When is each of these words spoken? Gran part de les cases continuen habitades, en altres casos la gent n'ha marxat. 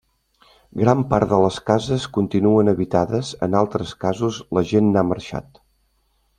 Gran 0.83 1.03
part 1.11 1.29
de 1.33 1.39
les 1.43 1.59
cases 1.67 2.07
continuen 2.17 2.73
habitades, 2.73 3.31
en 3.49 3.61
altres 3.61 3.95
casos 4.07 4.43
la 4.59 4.67
gent 4.75 4.93
n'ha 4.97 5.09
marxat. 5.15 5.65